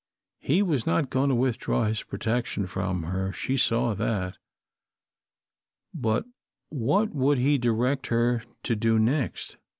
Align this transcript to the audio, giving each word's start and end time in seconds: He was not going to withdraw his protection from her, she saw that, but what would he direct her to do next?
He 0.39 0.63
was 0.63 0.87
not 0.87 1.11
going 1.11 1.29
to 1.29 1.35
withdraw 1.35 1.83
his 1.85 2.01
protection 2.01 2.65
from 2.65 3.03
her, 3.03 3.31
she 3.31 3.55
saw 3.55 3.93
that, 3.93 4.35
but 5.93 6.25
what 6.69 7.13
would 7.13 7.37
he 7.37 7.59
direct 7.59 8.07
her 8.07 8.41
to 8.63 8.75
do 8.75 8.97
next? 8.97 9.57